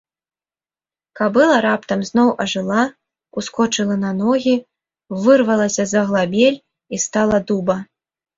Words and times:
Кабыла 1.19 1.57
раптам 1.65 1.99
зноў 2.09 2.31
ажыла, 2.45 2.85
ускочыла 3.41 3.95
на 4.05 4.11
ногі, 4.23 4.55
вырвалася 5.27 5.83
з 5.93 6.01
аглабель 6.03 6.59
і 6.61 6.95
стала 7.07 7.37
дуба. 7.49 7.77